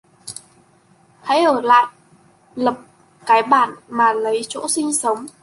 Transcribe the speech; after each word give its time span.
Hãy 1.21 1.43
ở 1.43 1.61
lại 1.61 1.85
lập 2.55 2.79
cái 3.25 3.43
bản 3.43 3.69
mà 3.89 4.13
lấy 4.13 4.41
chỗ 4.49 4.67
sinh 4.67 4.93
sống 4.93 5.25